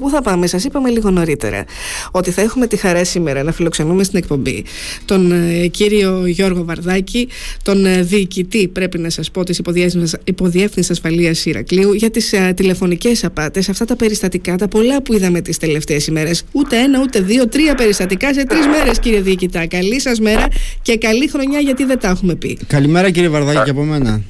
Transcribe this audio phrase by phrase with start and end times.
[0.00, 1.64] Πού θα πάμε, σας είπαμε λίγο νωρίτερα
[2.10, 4.64] ότι θα έχουμε τη χαρά σήμερα να φιλοξενούμε στην εκπομπή
[5.04, 7.28] τον ε, κύριο Γιώργο Βαρδάκη,
[7.62, 9.60] τον ε, διοικητή, πρέπει να σας πω, της
[10.24, 15.40] Υποδιεύθυνσης Ασφαλείας Ηρακλείου, για τις ε, τηλεφωνικές απάτες, αυτά τα περιστατικά, τα πολλά που είδαμε
[15.40, 16.44] τις τελευταίες ημέρες.
[16.52, 19.66] Ούτε ένα, ούτε δύο, τρία περιστατικά σε τρεις μέρες, κύριε Διοικητά.
[19.66, 20.46] Καλή σας μέρα
[20.82, 22.58] και καλή χρονιά, γιατί δεν τα έχουμε πει.
[22.66, 24.20] Καλημέρα, κύριε Βαρδάκη, και από μένα.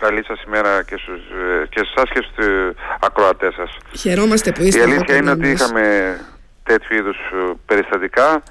[0.00, 1.20] Καλή σας ημέρα και, στους,
[1.62, 2.46] ε, και στους και στους
[3.08, 3.70] ακροατές σας.
[4.00, 5.84] Χαιρόμαστε που είστε Η αλήθεια είναι ότι είχαμε
[6.62, 8.42] τέτοιου είδους ε, περιστατικά.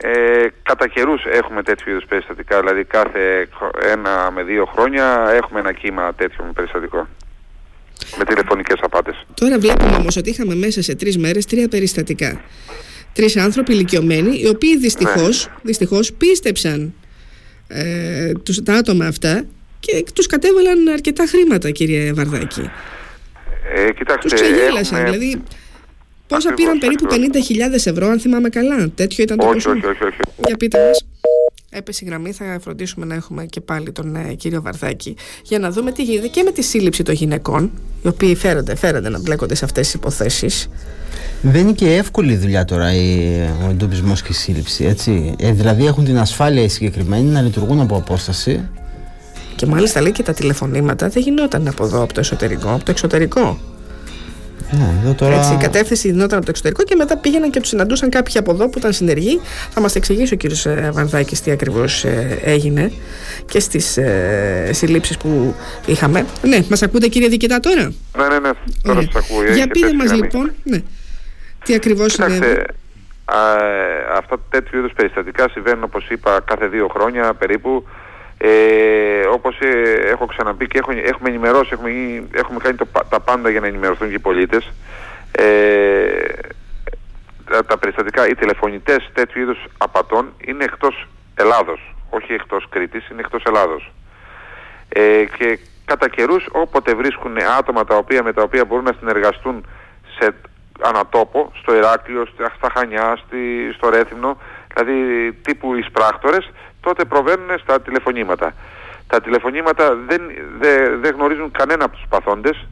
[0.00, 3.48] Ε, κατά καιρούς έχουμε τέτοιου είδους περιστατικά, δηλαδή κάθε
[3.92, 5.06] ένα με δύο χρόνια
[5.42, 7.08] έχουμε ένα κύμα τέτοιο περιστατικό.
[8.18, 9.26] Με τηλεφωνικές απάτες.
[9.34, 12.40] Τώρα βλέπουμε όμως ότι είχαμε μέσα σε τρεις μέρες τρία περιστατικά.
[13.12, 15.52] Τρεις άνθρωποι ηλικιωμένοι, οι οποίοι δυστυχώς, ναι.
[15.62, 16.94] δυστυχώς πίστεψαν
[17.68, 19.44] ε, τους, τα άτομα αυτά
[19.80, 22.70] και τους κατέβαλαν αρκετά χρήματα κύριε Βαρδάκη.
[23.74, 25.16] Ε, κοιτάξτε, τους ξεγέλασαν, έχουμε...
[25.16, 25.42] δηλαδή
[26.26, 27.16] πόσα πήραν περίπου 50.000
[27.84, 30.20] ευρώ αν θυμάμαι καλά, τέτοιο ήταν το όχι, όχι, όχι, όχι.
[30.46, 31.06] Για πείτε μας.
[31.70, 35.70] Έπεσε η γραμμή, θα φροντίσουμε να έχουμε και πάλι τον ε, κύριο Βαρδάκη για να
[35.70, 37.70] δούμε τι γίνεται και με τη σύλληψη των γυναικών,
[38.02, 40.68] οι οποίοι φέρονται, φέρονται να μπλέκονται σε αυτές τις υποθέσεις.
[41.42, 44.84] Δεν είναι και εύκολη δουλειά τώρα η, ο εντοπισμός και η σύλληψη.
[44.84, 45.34] Έτσι.
[45.38, 48.68] Ε, δηλαδή έχουν την ασφάλεια οι συγκεκριμένοι να λειτουργούν από απόσταση
[49.58, 52.90] και μάλιστα λέει και τα τηλεφωνήματα δεν γινόταν από εδώ, από το εσωτερικό, από το
[52.90, 53.58] εξωτερικό.
[54.70, 55.34] Ναι, εδώ τώρα...
[55.34, 58.50] Έτσι, η κατεύθυνση γινόταν από το εξωτερικό και μετά πήγαιναν και τους συναντούσαν κάποιοι από
[58.50, 59.40] εδώ που ήταν συνεργοί.
[59.70, 62.92] Θα μας εξηγήσει ο κύριος ε, Βανδάκης τι ακριβώς ε, έγινε
[63.46, 65.54] και στις ε, συλλήψεις που
[65.86, 66.26] είχαμε.
[66.42, 68.50] Ναι, μας ακούτε κύριε Δικητά τώρα; Ναι, ναι, ναι.
[68.82, 69.44] Τώρα σας ακούω.
[69.44, 70.82] Για πείτε μας λοιπόν, ναι.
[71.64, 72.64] τι ακριβώς συνέβη.
[74.16, 77.84] Αυτά τέτοιου είδους περιστατικά συμβαίνουν όπως είπα κάθε δύο χρόνια περίπου.
[78.38, 81.90] Ε, όπως ε, έχω ξαναπεί και έχω, έχουμε ενημερώσει, έχουμε,
[82.32, 84.72] έχουμε κάνει το, τα πάντα για να ενημερωθούν και οι πολίτες.
[85.30, 86.08] Ε,
[87.50, 93.20] τα, τα περιστατικά, οι τηλεφωνητές τέτοιου είδους απατών είναι εκτός Ελλάδος, όχι εκτός Κρήτης, είναι
[93.20, 93.92] εκτός Ελλάδος.
[94.88, 99.66] Ε, και κατά καιρούς όποτε βρίσκουν άτομα τα οποία, με τα οποία μπορούν να συνεργαστούν
[100.18, 100.34] σε
[100.80, 104.38] ανατόπο, στο Ηράκλειο, στα Χανιά, στη, στο Ρέθυμνο,
[104.74, 108.54] δηλαδή τύπου εισπράκτορες, τότε προβαίνουν στα τηλεφωνήματα.
[109.06, 110.22] Τα τηλεφωνήματα δεν,
[110.58, 112.66] δεν, δεν γνωρίζουν κανένα από τους παθόντες,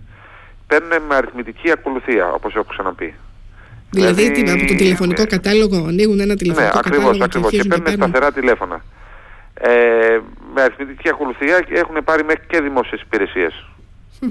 [0.66, 3.14] παίρνουν με αριθμητική ακολουθία, όπως έχω ξαναπεί.
[3.90, 5.26] Δηλαδή, δηλαδή από το τηλεφωνικό ναι.
[5.26, 8.84] κατάλογο ανοίγουν ένα τηλεφωνικό ναι, ακριβώς, κατάλογο ακριβώς, και, και παίρνουν σταθερά τηλέφωνα.
[9.54, 10.18] Ε,
[10.54, 13.64] με αριθμητική ακολουθία έχουν πάρει μέχρι και δημόσιες υπηρεσίες.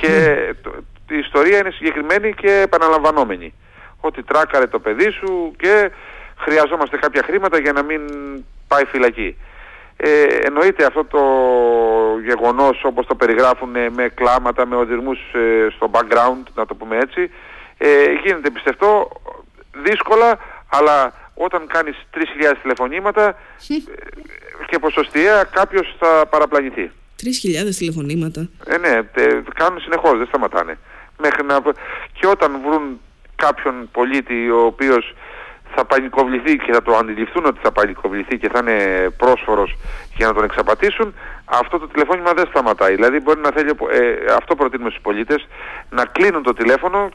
[0.00, 0.74] και το,
[1.08, 3.54] η ιστορία είναι συγκεκριμένη και επαναλαμβανόμενη.
[4.06, 5.90] Ότι τράκαρε το παιδί σου και
[6.38, 8.00] χρειαζόμαστε κάποια χρήματα για να μην
[8.68, 9.36] πάει φυλακή.
[9.96, 11.20] Ε, εννοείται αυτό το
[12.24, 17.30] γεγονός όπως το περιγράφουν με κλάματα, με οδυρμούς ε, στο background, να το πούμε έτσι,
[17.78, 17.88] ε,
[18.24, 19.10] γίνεται πιστευτό
[19.84, 22.20] δύσκολα, αλλά όταν κάνεις 3.000
[22.62, 23.74] τηλεφωνήματα ε,
[24.66, 26.90] και ποσοστιαία κάποιος θα παραπλανηθεί.
[27.22, 28.48] 3.000 τηλεφωνήματα.
[28.66, 29.00] Ε, ναι,
[29.54, 30.78] κάνουν συνεχώς, δεν σταματάνε.
[31.18, 31.60] Μέχρι να...
[32.12, 33.00] Και όταν βρουν
[33.36, 35.14] κάποιον πολίτη ο οποίος
[35.74, 39.76] θα πανικοβληθεί και θα το αντιληφθούν ότι θα πανικοβληθεί και θα είναι πρόσφορος
[40.16, 41.14] για να τον εξαπατήσουν,
[41.44, 42.94] αυτό το τηλεφώνημα δεν σταματάει.
[42.94, 45.46] Δηλαδή μπορεί να θέλει, ε, αυτό προτείνουμε στους πολίτες,
[45.90, 47.10] να κλείνουν το τηλέφωνο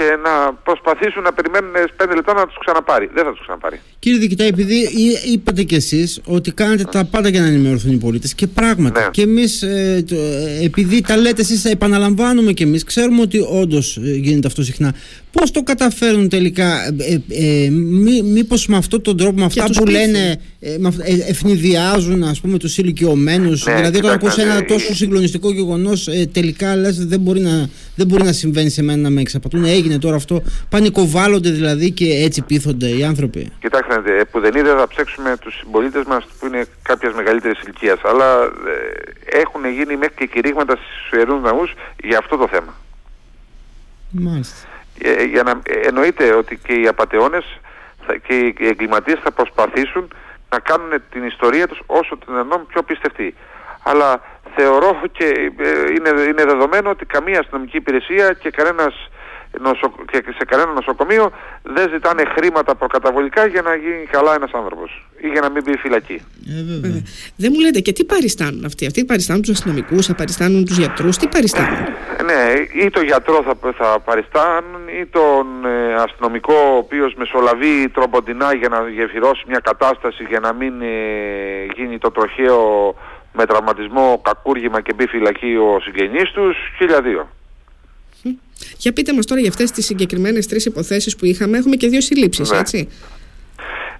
[0.00, 3.10] και να προσπαθήσουν να περιμένουν 5 λεπτά να τους ξαναπάρει.
[3.14, 3.80] Δεν θα τους ξαναπάρει.
[3.98, 4.88] Κύριε Δικητά, επειδή
[5.32, 9.00] είπατε κι εσείς ότι κάνετε τα πάντα για να ενημερωθούν οι πολίτες και πράγματι.
[9.00, 9.08] Ναι.
[9.10, 14.00] Και εμείς, ε, ε, επειδή τα λέτε εσείς, επαναλαμβάνουμε κι εμείς, ξέρουμε ότι όντως ε,
[14.10, 14.94] γίνεται αυτό συχνά.
[15.32, 19.86] Πώς το καταφέρουν τελικά, ε, ε, μή, μήπως με αυτόν τον τρόπο, με αυτά που
[19.86, 20.76] λένε, ε,
[21.28, 23.66] ευνηδιάζουν ας πούμε τους ηλικιωμένους.
[23.66, 28.24] Ναι, δηλαδή όταν ακούσει ένα τόσο συγκλονιστικό γεγονός τελικά λες δεν μπορεί, να, δεν μπορεί
[28.24, 29.64] να συμβαίνει σε μένα να με εξαπατούν.
[29.64, 33.50] Έγινε τώρα αυτό, πανικοβάλλονται δηλαδή και έτσι πείθονται οι άνθρωποι.
[33.60, 38.38] Κοιτάξτε, που δεν είδε θα ψέξουμε τους συμπολίτες μας που είναι κάποιας μεγαλύτερης ηλικίας, αλλά
[39.24, 41.72] έχουν γίνει μέχρι και κηρύγματα στους ιερούς ναούς
[42.04, 42.74] για αυτό το θέμα.
[44.10, 44.69] Μάλιστα
[45.02, 47.44] ε, για να εννοείται ότι και οι απαταιώνες
[48.26, 50.08] και οι εγκληματίες θα προσπαθήσουν
[50.50, 53.34] να κάνουν την ιστορία τους όσο το δυνατόν πιο πιστευτή.
[53.82, 54.22] Αλλά
[54.56, 55.24] θεωρώ και
[55.58, 58.94] ε, είναι, είναι δεδομένο ότι καμία αστυνομική υπηρεσία και κανένας
[60.10, 61.32] και σε κανένα νοσοκομείο
[61.62, 65.76] δεν ζητάνε χρήματα προκαταβολικά για να γίνει καλά ένας άνθρωπος ή για να μην μπει
[65.76, 66.22] φυλακή.
[66.82, 67.02] Ε,
[67.36, 71.16] δεν μου λέτε και τι παριστάνουν αυτοί; Αυτοί παριστάνουν τους αστυνομικούς, θα παριστάνουν τους γιατρούς,
[71.16, 71.78] τι παριστάνουν;
[72.30, 78.54] Ναι, ή τον γιατρό θα, θα παριστάνουν ή τον ε, αστυνομικό ο οποίος μεσολαβεί τροποντινά
[78.54, 80.86] για να γεφυρώσει μια κατάσταση για να μην ε,
[81.76, 82.94] γίνει το τροχαίο
[83.32, 87.28] με τραυματισμό, κακούργημα και μπει φυλακή ο συγγενής τους, χίλια δύο.
[88.76, 91.58] Για πείτε μας τώρα για αυτές τις συγκεκριμένες τρεις υποθέσεις που είχαμε.
[91.58, 92.58] Έχουμε και δύο συλλήψεις, ναι.
[92.58, 92.88] έτσι.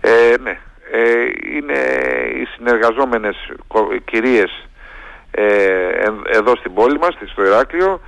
[0.00, 0.58] Ε, ναι.
[0.92, 1.24] Ε,
[1.56, 1.78] είναι
[2.40, 3.36] οι συνεργαζόμενες
[4.04, 4.68] κυρίες
[5.30, 5.44] ε,
[6.24, 8.00] εδώ στην πόλη μας, στο Ηράκλειο.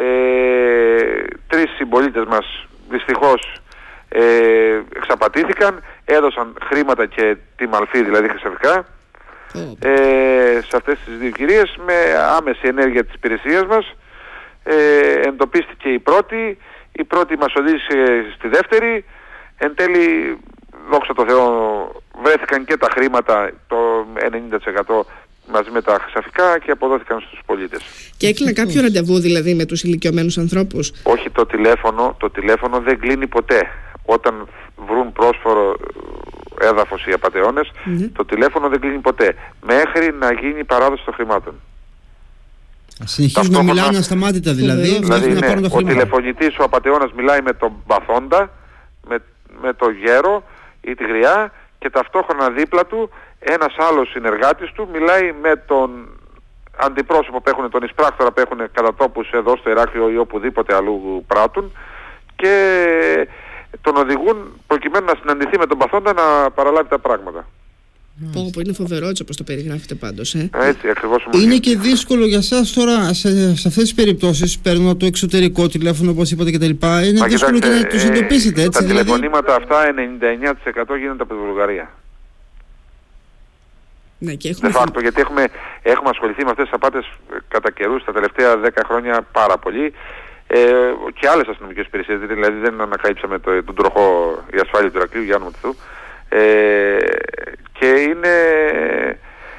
[0.00, 3.60] Ε, τρεις συμπολίτες μας δυστυχώς
[4.08, 8.84] ε, εξαπατήθηκαν, έδωσαν χρήματα και τη μαλφή δηλαδή χρυσαφικά.
[9.80, 11.94] Ε, σε αυτές τις δύο κυρίες με
[12.36, 13.94] άμεση ενέργεια της υπηρεσίας μας.
[14.64, 16.58] Ε, εντοπίστηκε η πρώτη.
[16.92, 19.04] Η πρώτη μας οδήγησε στη δεύτερη.
[19.58, 20.38] Εν τέλει
[20.90, 21.46] δόξα τω Θεώ
[22.22, 24.06] βρέθηκαν και τα χρήματα το
[24.88, 25.00] 90%
[25.52, 27.82] μαζί με τα χρυσαφικά και αποδόθηκαν στους πολίτες.
[28.16, 32.98] Και έκλεινε κάποιο ραντεβού δηλαδή με τους ηλικιωμένους ανθρώπους; Όχι το τηλέφωνο, το τηλέφωνο δεν
[32.98, 33.60] κλείνει ποτέ.
[34.04, 34.48] Όταν
[34.86, 35.76] βρουν πρόσφορο
[36.60, 38.08] έδαφος οι απατεώνες, ναι.
[38.08, 39.34] το τηλέφωνο δεν κλείνει ποτέ.
[39.66, 41.54] Μέχρι να γίνει η παράδοση των χρημάτων.
[43.04, 44.98] Συνεχίζουν να μιλάνε ασταμάτητα δηλαδή.
[44.98, 48.50] δηλαδή ναι, ο τηλεφωνητής, ο απατεώνας μιλάει με τον παθόντα,
[49.08, 49.16] με,
[49.62, 50.44] με το γέρο
[50.80, 56.08] ή τη γριά και ταυτόχρονα δίπλα του ένας άλλος συνεργάτης του μιλάει με τον
[56.76, 61.24] αντιπρόσωπο που έχουν, τον εισπράκτορα που έχουν κατά τόπους εδώ στο Ηράκλειο ή οπουδήποτε αλλού
[61.26, 61.72] πράττουν
[62.36, 63.28] και
[63.80, 67.46] τον οδηγούν προκειμένου να συναντηθεί με τον παθόντα να παραλάβει τα πράγματα.
[68.32, 70.34] Πω, πω, είναι φοβερό έτσι όπως το περιγράφετε πάντως.
[70.34, 70.50] Ε.
[70.52, 75.06] Έτσι, ακριβώς είναι και δύσκολο για σας τώρα σε, σε αυτές τις περιπτώσεις παίρνω το
[75.06, 77.04] εξωτερικό τηλέφωνο όπως είπατε και τα λοιπά.
[77.04, 78.80] Είναι δύσκολο και να τους εντοπίσετε έτσι.
[78.80, 79.04] Τα δηλαδή...
[79.04, 81.90] τηλεφωνήματα αυτά 99% γίνονται από τη Βουλγαρία.
[84.18, 84.72] Ναι, και έχουμε...
[84.94, 85.44] De γιατί έχουμε,
[85.82, 89.92] έχουμε ασχοληθεί με αυτές τις απάτες ε, κατά καιρούς τα τελευταία 10 χρόνια πάρα πολύ
[90.46, 90.60] ε,
[91.20, 95.36] και άλλες αστυνομικές υπηρεσίες, δηλαδή δεν ανακαλύψαμε το, τον τροχό η ασφάλεια του Ηρακλείου για
[95.36, 95.76] όνομα του
[96.28, 96.96] ε,
[97.72, 98.34] και είναι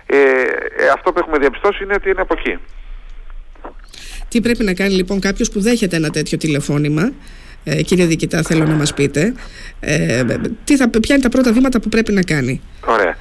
[0.06, 0.18] ε,
[0.78, 2.58] ε, αυτό που έχουμε διαπιστώσει είναι ότι είναι από εκεί.
[4.28, 7.12] Τι πρέπει να κάνει λοιπόν κάποιος που δέχεται ένα τέτοιο τηλεφώνημα
[7.64, 9.34] ε, κύριε Διοικητά θέλω να μας πείτε
[9.80, 10.24] ε,
[10.64, 13.16] τι θα, ποια είναι τα πρώτα βήματα που πρέπει να κάνει; Ωραία.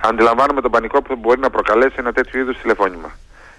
[0.00, 3.18] Αντιλαμβάνομαι τον πανικό που μπορεί να προκαλέσει ένα τέτοιο είδους τηλεφώνημα.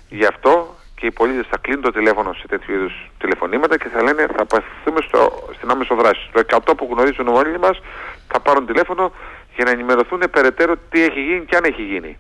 [0.10, 4.04] Γι' αυτό και οι πολίτες θα κλείνουν το τηλέφωνο σε τέτοιου είδους τηλεφωνήματα και θα
[4.04, 6.30] λένε θα απευθυνθούμε στο, στην άμεσο δράση.
[6.34, 7.80] Το 100 που γνωρίζουν όλοι μας
[8.28, 9.12] θα πάρουν τηλέφωνο
[9.56, 12.18] για να ενημερωθούν περαιτέρω τι έχει γίνει και αν έχει γίνει.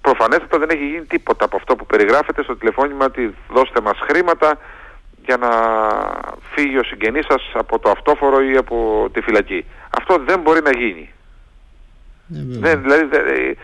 [0.00, 4.58] Προφανέστατα δεν έχει γίνει τίποτα από αυτό που περιγράφεται στο τηλεφώνημα ότι δώστε μας χρήματα
[5.24, 5.50] για να
[6.54, 9.64] φύγει ο συγγενής σας από το αυτόφορο ή από τη φυλακή.
[9.98, 11.10] Αυτό δεν μπορεί να γίνει.
[12.34, 13.56] Ε, δεν, δηλαδή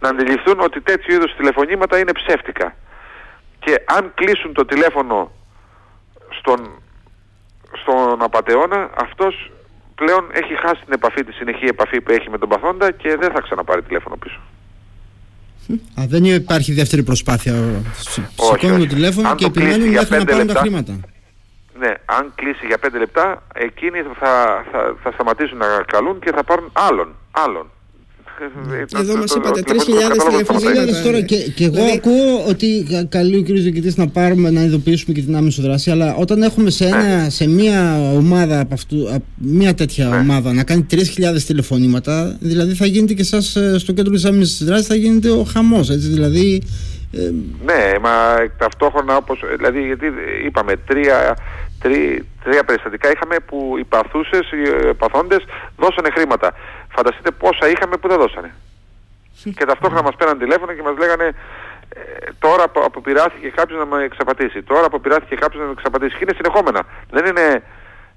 [0.00, 2.74] να αντιληφθούν ότι τέτοιου είδους τηλεφωνήματα είναι ψεύτικα.
[3.58, 5.30] Και αν κλείσουν το τηλέφωνο
[6.38, 6.82] στον,
[7.82, 9.50] στον απατεώνα, αυτός
[9.94, 13.30] πλέον έχει χάσει την επαφή, τη συνεχή επαφή που έχει με τον παθόντα και δεν
[13.32, 14.40] θα ξαναπάρει τηλέφωνο πίσω.
[16.00, 17.54] Α, δεν υπάρχει δεύτερη προσπάθεια.
[18.36, 21.00] Σηκώνουν το τηλέφωνο και επιμένουν μέχρι να πάρουν τα χρήματα.
[21.78, 26.44] Ναι, αν κλείσει για 5 λεπτά, εκείνοι θα, θα, θα σταματήσουν να καλούν και θα
[26.44, 27.14] πάρουν άλλον.
[27.30, 27.70] άλλον.
[29.00, 29.72] Εδώ μα είπατε 3.000
[30.30, 31.02] τηλεφωνήματα.
[31.02, 33.46] Τώρα και, και εγώ δηλαδή- ακούω ότι καλεί ο κ.
[33.46, 37.48] Διοικητή να πάρουμε να ειδοποιήσουμε και την άμεση δράση, αλλά όταν έχουμε σε, ένα, σε
[37.48, 40.16] μία ομάδα από αυτού, μία τέτοια ναι.
[40.16, 40.98] ομάδα να κάνει 3.000
[41.46, 45.44] τηλεφωνήματα, δηλαδή θα γίνεται και εσά ε, στο κέντρο τη άμεση δράση θα γίνεται ο
[45.44, 45.80] χαμό.
[45.82, 46.62] Δηλαδή
[47.12, 47.30] ε,
[47.64, 48.10] ναι, μα
[48.58, 50.06] ταυτόχρονα όπως, δηλαδή γιατί
[50.46, 51.36] είπαμε τρία,
[51.82, 55.44] τρία, τρία περιστατικά είχαμε που οι παθούσες, οι παθόντες
[55.76, 56.54] δώσανε χρήματα.
[56.88, 58.54] Φανταστείτε πόσα είχαμε που δεν δώσανε.
[59.42, 61.34] και ταυτόχρονα μας πέραν τηλέφωνο και μας λέγανε
[61.94, 62.00] ε,
[62.38, 66.16] τώρα αποπειράθηκε κάποιος να με εξαπατήσει, τώρα αποπειράθηκε κάποιος να με εξαπατήσει.
[66.16, 66.82] Και είναι συνεχόμενα.
[67.10, 67.62] Δεν είναι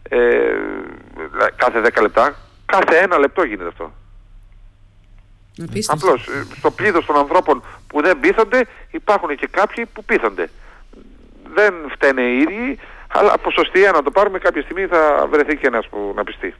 [0.10, 0.54] ε,
[1.56, 2.36] κάθε 10 λεπτά,
[2.66, 3.94] κάθε ένα λεπτό γίνεται αυτό.
[5.88, 10.50] Απλώς ε, στο πλήθος των ανθρώπων που δεν πείθονται υπάρχουν και κάποιοι που πείθονται.
[11.54, 12.80] Δεν φταίνε οι ίδιοι,
[13.18, 16.54] αλλά ποσοστία να το πάρουμε κάποια στιγμή θα βρεθεί και ένας που να πιστεί.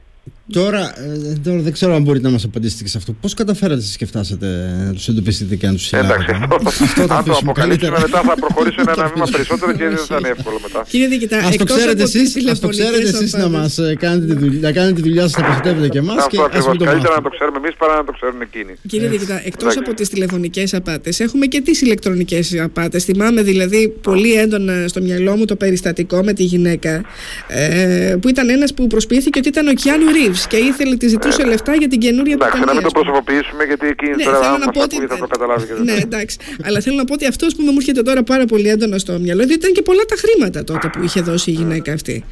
[0.52, 3.12] Τώρα, ε, τώρα δεν ξέρω αν μπορείτε να μας απαντήσετε και σε αυτό.
[3.12, 4.46] Πώς καταφέρατε και φτάσατε
[4.86, 6.38] να τους εντοπίσετε και να τους συλλάβετε.
[6.44, 10.28] Εντάξει, αυτό, αν το αποκαλύψουμε μετά θα προχωρήσουμε ένα βήμα περισσότερο και δεν θα είναι
[10.28, 10.84] εύκολο μετά.
[10.88, 15.00] Κύριε Δικητά, ας το ξέρετε εσεί να μας ε, κάνετε, τη δουλειά, να κάνετε τη
[15.08, 16.16] δουλειά σας, να προστατεύετε και εμάς.
[16.16, 16.76] Αυτό ακριβώς.
[16.78, 18.72] Καλύτερα να το ξέρουμε εμείς παρά να το ξέρουν εκείνοι.
[18.88, 23.04] Κύριε Δικητά, εκτός από τις τηλεφωνικές απάτες, έχουμε και τις ηλεκτρονικές απάτες.
[23.04, 27.04] Θυμάμαι δηλαδή πολύ έντονα στο μυαλό μου το περιστατικό με τη γυναίκα
[27.46, 31.42] ε, που ήταν ένας που προσποιήθηκε ότι ήταν ο Κιάνου Ρίβ και ήθελε, τη ζητούσε
[31.42, 34.38] ε, λεφτά για την καινούρια του Εντάξει, να μην το προσωποποιήσουμε γιατί εκεί ναι, τώρα
[34.38, 35.06] θέλω να πω ότι...
[35.06, 36.38] θα το καταλάβει και Ναι, εντάξει.
[36.64, 39.44] Αλλά θέλω να πω ότι αυτό που μου έρχεται τώρα πάρα πολύ έντονα στο μυαλό,
[39.44, 42.24] διότι ήταν και πολλά τα χρήματα τότε που είχε δώσει η γυναίκα αυτή.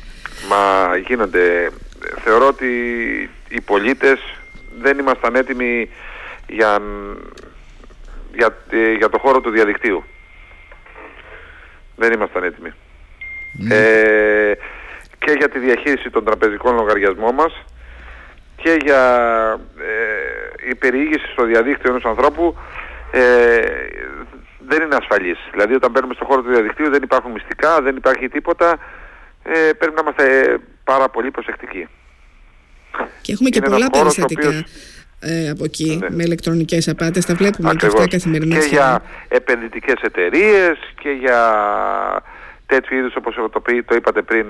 [0.49, 1.71] Μα γίνονται.
[2.25, 2.67] Θεωρώ ότι
[3.49, 4.19] οι πολίτες
[4.81, 5.89] δεν ήμασταν έτοιμοι
[6.49, 6.79] για,
[8.35, 8.57] για,
[8.99, 10.05] για το χώρο του διαδικτύου.
[11.97, 12.73] Δεν ήμασταν έτοιμοι.
[13.69, 14.53] Ε,
[15.19, 17.53] και για τη διαχείριση των τραπεζικών λογαριασμών μας
[18.65, 19.03] και για
[19.79, 22.57] ε, η περιήγηση στο διαδίκτυο ενός ανθρώπου
[23.11, 23.61] ε,
[24.69, 25.39] δεν είναι ασφαλής.
[25.51, 28.79] Δηλαδή όταν μπαίνουμε στον χώρο του διαδικτύου δεν υπάρχουν μυστικά, δεν υπάρχει τίποτα.
[29.43, 31.89] Ε, πρέπει να είμαστε πάρα πολύ προσεκτικοί.
[33.21, 34.65] Και έχουμε και πολλά περιστατικά
[35.21, 36.07] ε, από εκεί ναι.
[36.11, 37.27] με ηλεκτρονικές απάτες.
[37.27, 37.95] Τα βλέπουμε Ακριβώς.
[37.95, 38.59] και αυτά καθημερινά.
[38.59, 41.41] Και για επενδυτικές εταιρείες και για
[42.67, 44.47] τέτοιου είδους όπως το, το είπατε πριν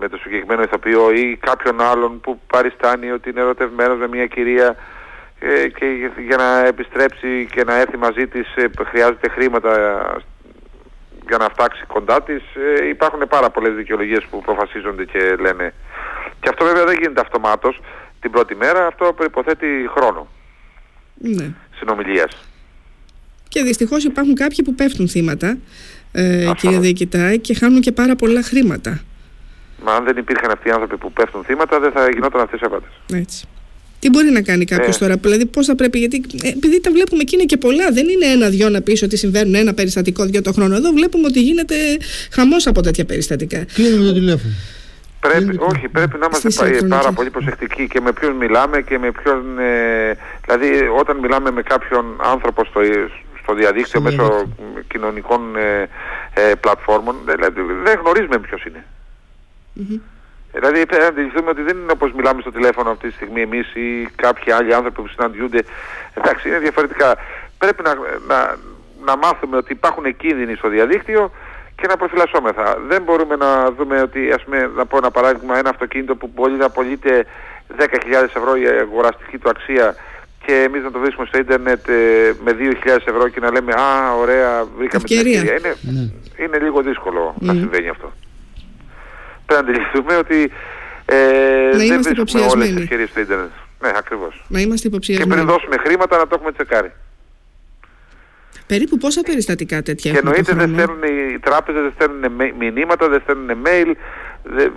[0.00, 4.76] με το συγκεκριμένο ηθοποιό ή κάποιον άλλον που παριστάνει ότι είναι ερωτευμένος με μια κυρία
[5.38, 5.86] ε, και
[6.26, 9.72] για να επιστρέψει και να έρθει μαζί της ε, χρειάζεται χρήματα
[11.28, 12.42] για να φτάξει κοντά της.
[12.80, 15.74] Ε, υπάρχουν πάρα πολλές δικαιολογίες που προφασίζονται και λένε.
[16.40, 17.80] Και αυτό βέβαια δεν γίνεται αυτομάτως
[18.20, 19.66] την πρώτη μέρα, αυτό προϋποθέτει
[19.96, 20.28] χρόνο
[21.14, 21.50] ναι.
[21.78, 22.44] συνομιλίας.
[23.48, 25.58] Και δυστυχώς υπάρχουν κάποιοι που πέφτουν θύματα,
[26.14, 29.00] ε, κύριε Διοικητά, και χάνουν και πάρα πολλά χρήματα.
[29.84, 32.64] Μα αν δεν υπήρχαν αυτοί οι άνθρωποι που πέφτουν θύματα, δεν θα γινόταν αυτές οι
[32.64, 32.90] απάτες.
[33.12, 33.44] Έτσι.
[33.98, 34.98] Τι μπορεί να κάνει κάποιος ε.
[34.98, 38.08] τώρα, δηλαδή πώς θα πρέπει, γιατί ε, επειδή τα βλέπουμε και είναι και πολλά, δεν
[38.08, 40.74] είναι ένα-δυο να πεις ότι συμβαίνουν ένα περιστατικό δυο το χρόνο.
[40.74, 41.74] Εδώ βλέπουμε ότι γίνεται
[42.32, 43.64] χαμός από τέτοια περιστατικά.
[43.74, 44.52] Κλείνουμε το τηλέφωνο.
[45.20, 49.58] Πρέπει, όχι, πρέπει να είμαστε πάρα πολύ προσεκτικοί και με ποιον μιλάμε και με ποιον...
[49.58, 50.68] Ε, δηλαδή
[50.98, 52.80] όταν μιλάμε με κάποιον άνθρωπο στο,
[53.44, 54.48] στο διαδίκτυο μέσω
[54.88, 55.88] κοινωνικών ε,
[56.34, 58.84] ε, πλατφόρμων, δηλαδή δεν γνωρίζουμε ποιος είναι.
[59.76, 60.00] Mm-hmm.
[60.52, 63.74] Δηλαδή πρέπει να αντιληφθούμε ότι δεν είναι όπως μιλάμε στο τηλέφωνο αυτή τη στιγμή εμείς
[63.74, 65.64] ή κάποιοι άλλοι άνθρωποι που συναντιούνται.
[66.14, 67.16] Εντάξει, είναι διαφορετικά.
[67.58, 67.94] Πρέπει να,
[68.26, 68.56] να,
[69.04, 71.30] να μάθουμε ότι υπάρχουν κίνδυνοι στο διαδίκτυο
[71.76, 72.78] και να προφυλασσόμεθα.
[72.88, 76.52] Δεν μπορούμε να δούμε ότι, ας πούμε, να πω ένα παράδειγμα, ένα αυτοκίνητο που μπορεί
[76.52, 77.26] να πωλείται
[77.78, 77.86] 10.000
[78.36, 79.94] ευρώ η αγοραστική του αξία
[80.46, 84.14] και εμείς να το βρίσκουμε στο ίντερνετ ε, με 2.000 ευρώ και να λέμε «Α,
[84.14, 85.40] ωραία, βρήκαμε την ευκαιρία».
[85.40, 86.44] Είναι, ναι.
[86.44, 88.12] είναι λίγο δύσκολο να συμβαίνει αυτό.
[89.46, 90.52] Πρέπει να αντιληφθούμε ότι
[91.04, 93.50] ε, δεν βρίσκουμε όλες τις ευκαιρίες στο ίντερνετ.
[93.80, 94.44] Ναι, ακριβώς.
[94.48, 95.30] Να είμαστε υποψιασμένοι.
[95.30, 96.92] Και πριν δώσουμε χρήματα να το έχουμε τσεκάρει.
[98.66, 103.62] Περίπου πόσα περιστατικά τέτοια Και εννοείται δεν στέλνουν οι τράπεζες, δεν στέλνουν μηνύματα, δεν στέλνουν
[103.64, 103.92] mail.
[104.42, 104.68] Δε, δε,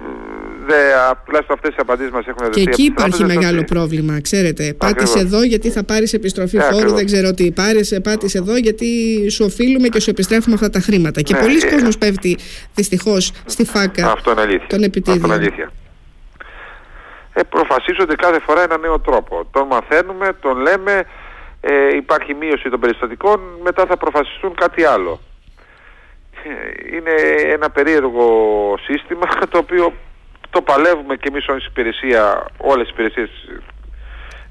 [1.25, 2.63] τουλάχιστον αυτές οι απαντήσεις μας έχουν δοθεί.
[2.63, 4.73] Και εκεί υπάρχει μεγάλο πρόβλημα, ξέρετε.
[4.77, 7.51] Πάτησε εδώ γιατί θα πάρεις επιστροφή yeah, φόρου, δεν ξέρω τι.
[7.51, 8.87] Πάρεις, πάτησε εδώ γιατί
[9.29, 11.21] σου οφείλουμε και σου επιστρέφουμε αυτά τα χρήματα.
[11.21, 12.37] Και ναι, πολλοί ε, κόσμος πέφτει
[12.75, 14.67] δυστυχώς στη φάκα αυτό είναι αλήθεια.
[14.67, 15.23] των επιτίδιων.
[15.23, 15.71] Αυτό είναι αλήθεια.
[17.33, 19.47] Ε, προφασίζονται κάθε φορά ένα νέο τρόπο.
[19.51, 21.03] Τον μαθαίνουμε, τον λέμε,
[21.61, 25.19] ε, υπάρχει μείωση των περιστατικών, μετά θα προφασιστούν κάτι άλλο.
[26.43, 27.11] Ε, είναι
[27.51, 28.27] ένα περίεργο
[28.81, 29.93] σύστημα το οποίο
[30.49, 33.29] το παλεύουμε και εμείς ως υπηρεσία, όλες οι υπηρεσίες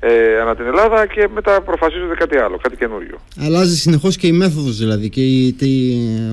[0.01, 3.19] ε, ανά την Ελλάδα και μετά προφασίζονται κάτι άλλο, κάτι καινούριο.
[3.45, 5.57] Αλλάζει συνεχώς και η μέθοδος δηλαδή και η,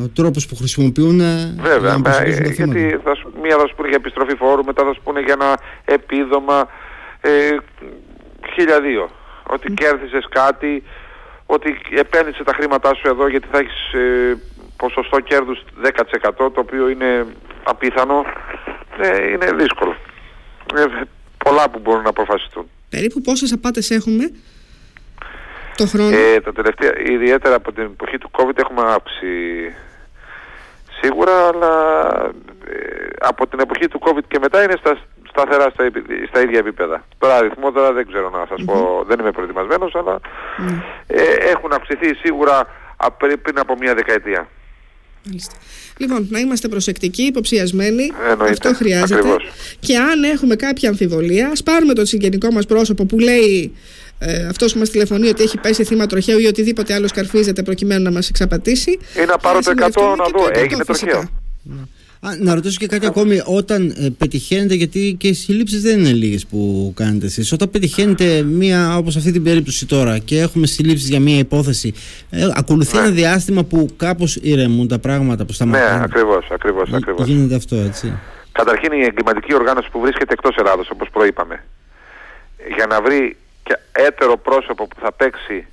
[0.04, 2.54] ο τρόπος που χρησιμοποιούν ε, Βέβαια, να ε, γιατί
[3.04, 6.68] θα, μία θα σου πούνε για επιστροφή φόρου, μετά θα σου πούνε για ένα επίδομα
[7.22, 7.30] ε,
[8.54, 9.10] χίλια δύο.
[9.44, 10.84] Ότι κέρδισες κάτι,
[11.46, 14.38] ότι επένδυσε τα χρήματά σου εδώ γιατί θα έχεις ε,
[14.78, 17.26] ποσοστό κέρδους 10% το οποίο είναι
[17.64, 18.26] απίθανο,
[19.00, 19.96] ε, είναι δύσκολο.
[20.76, 20.86] Ε,
[21.38, 22.70] πολλά που μπορούν να αποφασιστούν.
[22.90, 24.32] Περίπου πόσες απάτες έχουμε
[25.76, 29.28] το χρόνο; Ε, τα τελευταία, ιδιαίτερα από την εποχή του COVID έχουμε άψει
[31.02, 31.74] σίγουρα, αλλά
[32.68, 34.98] ε, από την εποχή του COVID και μετά είναι στα
[35.30, 35.90] σταθερά στα,
[36.28, 37.06] στα ίδια επίπεδα.
[37.18, 40.20] Τώρα αριθμό τώρα δεν ξέρω να σας πω, δεν είμαι προετοιμασμένος, αλλά
[41.08, 42.68] ε, έχουν αυξηθεί σίγουρα
[43.42, 44.48] πριν από μια δεκαετία.
[45.98, 48.12] Λοιπόν, να είμαστε προσεκτικοί, υποψιασμένοι.
[48.50, 49.36] Αυτό χρειάζεται.
[49.80, 53.74] Και αν έχουμε κάποια αμφιβολία, ας πάρουμε το συγγενικό μας πρόσωπο που λέει
[54.20, 58.04] ε, αυτός που μας τηλεφωνεί ότι έχει πέσει θύμα τροχαίου ή οτιδήποτε άλλο σκαρφίζεται προκειμένου
[58.04, 58.92] να μας εξαπατήσει.
[58.92, 59.82] Ή να πάρω το 100
[60.18, 61.30] να δω, έγινε τροχαίο.
[62.24, 62.30] Ναι.
[62.30, 63.42] Α, να ρωτήσω και κάτι ακόμη.
[63.46, 68.42] Όταν ε, πετυχαίνετε, γιατί και οι συλλήψεις δεν είναι λίγες που κάνετε εσείς, όταν πετυχαίνετε
[68.42, 71.94] μία, όπως αυτή την περίπτωση τώρα, και έχουμε συλλήψεις για μία υπόθεση,
[72.30, 73.02] ε, ακολουθεί ναι.
[73.02, 75.98] ένα διάστημα που κάπως ηρεμούν τα πράγματα που σταματάνε.
[75.98, 76.94] Ναι, ακριβώς, ακριβώς.
[76.94, 77.28] Ακριβώς.
[77.28, 78.20] Γίνεται αυτό, έτσι.
[78.52, 81.64] Καταρχήν η εγκληματική οργάνωση που βρίσκεται εκτός Ελλάδος, όπως προείπαμε,
[82.76, 85.68] για να βρει και έτερο πρόσωπο που θα παίξει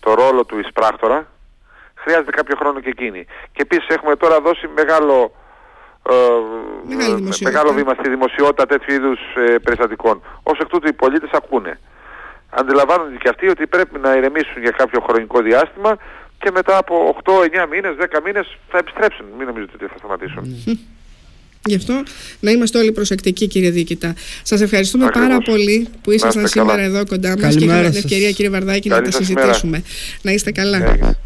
[0.00, 1.26] το ρόλο του εισπράκτορα,
[1.94, 3.24] χρειάζεται κάποιο χρόνο και εκείνη.
[3.52, 5.41] Και επίσης έχουμε τώρα δώσει μεγάλο ε,
[7.40, 10.22] μεγάλο βήμα στη δημοσιότητα τέτοιου είδους ε, περιστατικών.
[10.42, 11.78] Ω εκ τούτου οι πολίτες ακούνε.
[12.50, 15.96] Αντιλαμβάνονται και αυτοί ότι πρέπει να ηρεμήσουν για κάποιο χρονικό διάστημα
[16.38, 17.32] και μετά από 8,
[17.64, 19.26] 9 μήνες, 10 μήνες θα επιστρέψουν.
[19.38, 20.42] Μην νομίζετε ότι θα σταματήσουν.
[21.64, 22.02] Γι' αυτό
[22.40, 24.14] να είμαστε όλοι προσεκτικοί, κύριε Δίκητα.
[24.42, 28.50] Σας ευχαριστούμε πάρα πολύ που ήσασταν σήμερα εδώ κοντά μας και είχαμε την ευκαιρία, κύριε
[28.50, 29.82] Βαρδάκη, να τα συζητήσουμε.
[30.22, 31.16] Να είστε καλά.